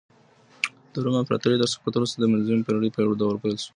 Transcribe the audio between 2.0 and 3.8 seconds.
د منځنۍ پېړۍ دوره پيل سوه.